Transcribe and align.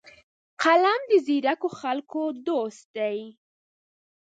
قلم 0.61 1.01
د 1.09 1.11
ځیرکو 1.27 1.69
خلکو 1.79 2.21
دوست 2.47 2.83
دی 2.97 3.19